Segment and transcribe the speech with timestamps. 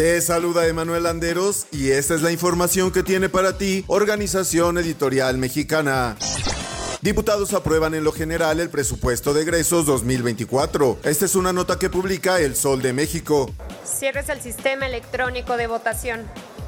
[0.00, 5.36] Te saluda Emanuel Landeros y esta es la información que tiene para ti Organización Editorial
[5.36, 6.16] Mexicana.
[7.02, 11.00] Diputados aprueban en lo general el presupuesto de egresos 2024.
[11.04, 13.50] Esta es una nota que publica El Sol de México.
[13.84, 16.22] Cierres el sistema electrónico de votación.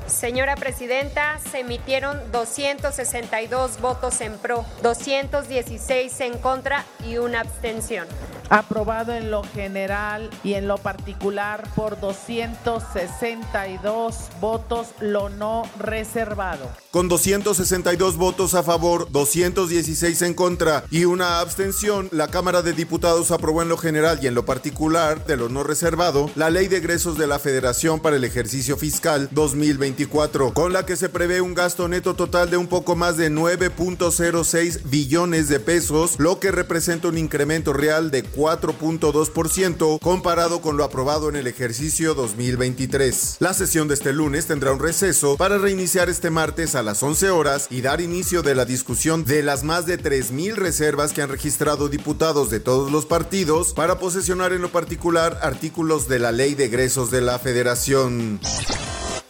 [0.06, 8.06] Señora Presidenta, se emitieron 262 votos en pro, 216 en contra y una abstención.
[8.52, 16.70] Aprobado en lo general y en lo particular por 262 votos, lo no reservado.
[16.90, 23.30] Con 262 votos a favor, 216 en contra y una abstención, la Cámara de Diputados
[23.30, 26.76] aprobó en lo general y en lo particular de lo no reservado la Ley de
[26.76, 31.54] Egresos de la Federación para el ejercicio fiscal 2024, con la que se prevé un
[31.54, 37.08] gasto neto total de un poco más de 9.06 billones de pesos, lo que representa
[37.08, 43.36] un incremento real de 4.2% comparado con lo aprobado en el ejercicio 2023.
[43.38, 47.30] La sesión de este lunes tendrá un receso para reiniciar este martes a las 11
[47.30, 51.28] horas y dar inicio de la discusión de las más de 3.000 reservas que han
[51.28, 56.56] registrado diputados de todos los partidos para posesionar en lo particular artículos de la ley
[56.56, 58.40] de egresos de la federación.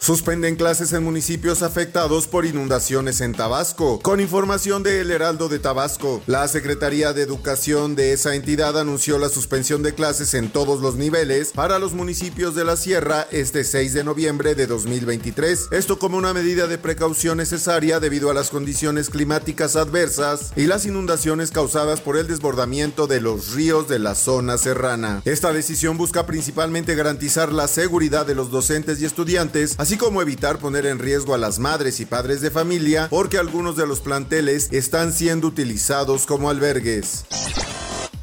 [0.03, 4.01] Suspenden clases en municipios afectados por inundaciones en Tabasco.
[4.01, 9.17] Con información de El Heraldo de Tabasco, la Secretaría de Educación de esa entidad anunció
[9.17, 13.63] la suspensión de clases en todos los niveles para los municipios de la Sierra este
[13.63, 15.69] 6 de noviembre de 2023.
[15.71, 20.85] Esto como una medida de precaución necesaria debido a las condiciones climáticas adversas y las
[20.85, 25.21] inundaciones causadas por el desbordamiento de los ríos de la zona serrana.
[25.23, 30.59] Esta decisión busca principalmente garantizar la seguridad de los docentes y estudiantes, así como evitar
[30.59, 34.69] poner en riesgo a las madres y padres de familia porque algunos de los planteles
[34.71, 37.25] están siendo utilizados como albergues.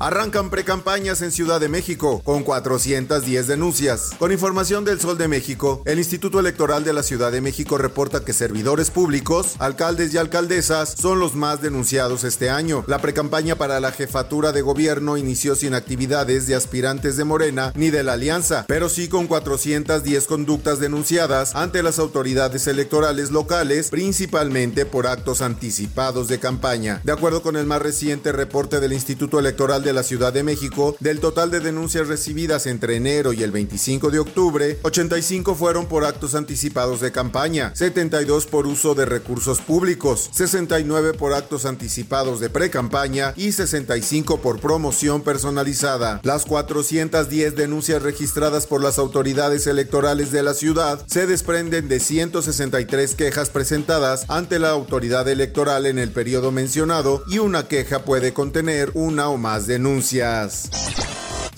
[0.03, 4.13] Arrancan precampañas en Ciudad de México con 410 denuncias.
[4.19, 8.25] Con información del Sol de México, el Instituto Electoral de la Ciudad de México reporta
[8.25, 12.83] que servidores públicos, alcaldes y alcaldesas son los más denunciados este año.
[12.87, 17.91] La precampaña para la jefatura de gobierno inició sin actividades de aspirantes de Morena ni
[17.91, 24.87] de la Alianza, pero sí con 410 conductas denunciadas ante las autoridades electorales locales, principalmente
[24.87, 27.03] por actos anticipados de campaña.
[27.05, 30.97] De acuerdo con el más reciente reporte del Instituto Electoral de la Ciudad de México,
[31.01, 36.05] del total de denuncias recibidas entre enero y el 25 de octubre, 85 fueron por
[36.05, 42.51] actos anticipados de campaña, 72 por uso de recursos públicos, 69 por actos anticipados de
[42.51, 46.21] pre-campaña y 65 por promoción personalizada.
[46.23, 53.15] Las 410 denuncias registradas por las autoridades electorales de la ciudad se desprenden de 163
[53.15, 58.91] quejas presentadas ante la autoridad electoral en el periodo mencionado y una queja puede contener
[58.95, 60.69] una o más denuncias denuncias.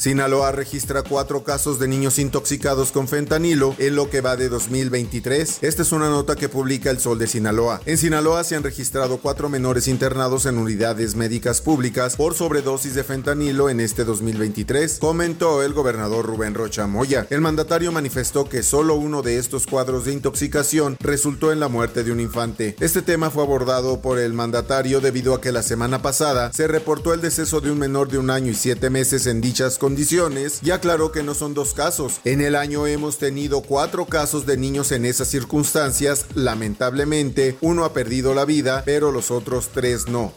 [0.03, 5.59] Sinaloa registra cuatro casos de niños intoxicados con fentanilo en lo que va de 2023.
[5.63, 7.81] Esta es una nota que publica El Sol de Sinaloa.
[7.87, 13.05] En Sinaloa se han registrado cuatro menores internados en unidades médicas públicas por sobredosis de
[13.05, 17.29] fentanilo en este 2023, comentó el gobernador Rubén Rocha Moya.
[17.31, 22.03] El mandatario manifestó que solo uno de estos cuadros de intoxicación resultó en la muerte
[22.03, 22.75] de un infante.
[22.81, 27.15] Este tema fue abordado por el mandatario debido a que la semana pasada se reportó
[27.15, 30.61] el deceso de un menor de un año y siete meses en dichas condiciones condiciones
[30.63, 32.21] y aclaró que no son dos casos.
[32.25, 36.25] En el año hemos tenido cuatro casos de niños en esas circunstancias.
[36.35, 40.33] Lamentablemente, uno ha perdido la vida, pero los otros tres no.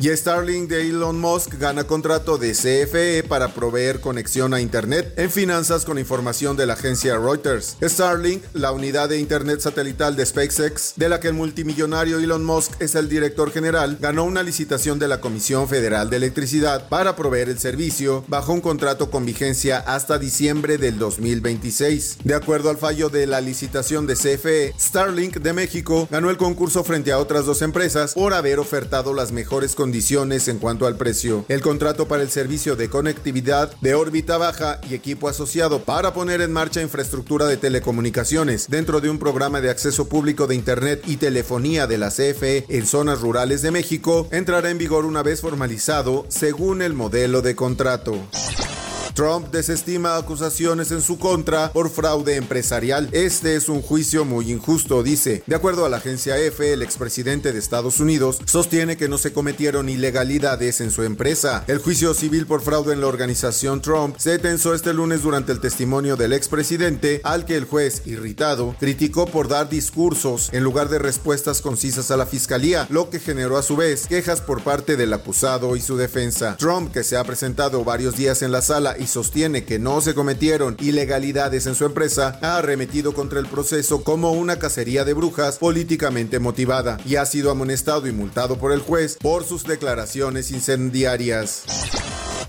[0.00, 5.28] Y Starlink de Elon Musk gana contrato de CFE para proveer conexión a Internet en
[5.28, 7.76] finanzas con información de la agencia Reuters.
[7.82, 12.80] Starlink, la unidad de Internet satelital de SpaceX, de la que el multimillonario Elon Musk
[12.80, 17.48] es el director general, ganó una licitación de la Comisión Federal de Electricidad para proveer
[17.48, 22.18] el servicio bajo un contrato con vigencia hasta diciembre del 2026.
[22.22, 26.84] De acuerdo al fallo de la licitación de CFE, Starlink de México ganó el concurso
[26.84, 30.98] frente a otras dos empresas por haber ofertado las mejores condiciones condiciones en cuanto al
[30.98, 31.46] precio.
[31.48, 36.42] El contrato para el servicio de conectividad de órbita baja y equipo asociado para poner
[36.42, 41.16] en marcha infraestructura de telecomunicaciones dentro de un programa de acceso público de Internet y
[41.16, 46.26] telefonía de la CFE en zonas rurales de México entrará en vigor una vez formalizado
[46.28, 48.28] según el modelo de contrato.
[49.18, 53.08] Trump desestima acusaciones en su contra por fraude empresarial.
[53.10, 55.42] Este es un juicio muy injusto, dice.
[55.44, 59.32] De acuerdo a la agencia EFE, el expresidente de Estados Unidos sostiene que no se
[59.32, 61.64] cometieron ilegalidades en su empresa.
[61.66, 65.58] El juicio civil por fraude en la organización Trump se tensó este lunes durante el
[65.58, 71.00] testimonio del expresidente, al que el juez, irritado, criticó por dar discursos en lugar de
[71.00, 75.12] respuestas concisas a la fiscalía, lo que generó a su vez quejas por parte del
[75.12, 76.56] acusado y su defensa.
[76.56, 80.14] Trump, que se ha presentado varios días en la sala y sostiene que no se
[80.14, 85.58] cometieron ilegalidades en su empresa, ha arremetido contra el proceso como una cacería de brujas
[85.58, 91.64] políticamente motivada y ha sido amonestado y multado por el juez por sus declaraciones incendiarias.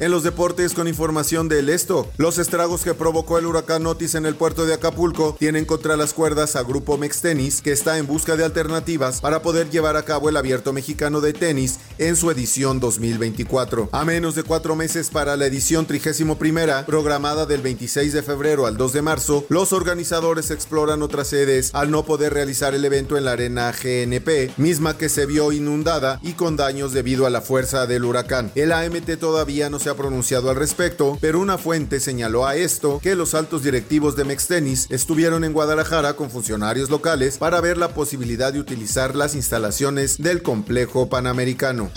[0.01, 4.25] En los deportes con información del esto, los estragos que provocó el huracán Otis en
[4.25, 8.37] el puerto de Acapulco tienen contra las cuerdas a Grupo Mextenis, que está en busca
[8.37, 12.79] de alternativas para poder llevar a cabo el abierto mexicano de tenis en su edición
[12.79, 13.89] 2024.
[13.91, 16.37] A menos de cuatro meses para la edición 31
[16.85, 21.91] programada del 26 de febrero al 2 de marzo, los organizadores exploran otras sedes al
[21.91, 26.33] no poder realizar el evento en la arena GNP, misma que se vio inundada y
[26.33, 28.53] con daños debido a la fuerza del huracán.
[28.55, 32.99] El AMT todavía no se ha pronunciado al respecto, pero una fuente señaló a esto
[33.01, 37.89] que los altos directivos de Mextenis estuvieron en Guadalajara con funcionarios locales para ver la
[37.89, 41.91] posibilidad de utilizar las instalaciones del complejo panamericano.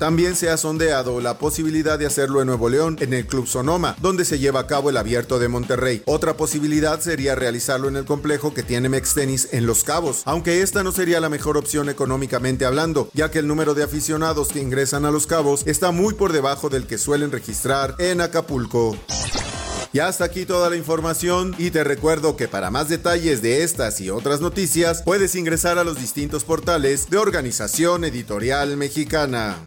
[0.00, 3.96] También se ha sondeado la posibilidad de hacerlo en Nuevo León, en el Club Sonoma,
[4.00, 6.02] donde se lleva a cabo el abierto de Monterrey.
[6.06, 10.82] Otra posibilidad sería realizarlo en el complejo que tiene Mextenis en Los Cabos, aunque esta
[10.82, 15.04] no sería la mejor opción económicamente hablando, ya que el número de aficionados que ingresan
[15.04, 18.96] a Los Cabos está muy por debajo del que suelen registrar en Acapulco.
[19.92, 24.00] Y hasta aquí toda la información y te recuerdo que para más detalles de estas
[24.00, 29.66] y otras noticias puedes ingresar a los distintos portales de Organización Editorial Mexicana.